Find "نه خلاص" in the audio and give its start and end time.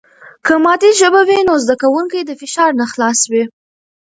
2.79-3.19